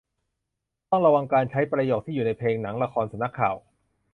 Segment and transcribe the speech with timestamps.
[0.89, 3.55] ต้องระวังการใช้ประโยคที่อยู่ในเพลง หนัง ละคร สำนักข่าว